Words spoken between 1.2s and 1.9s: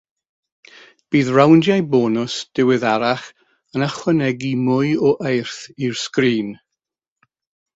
rowndiau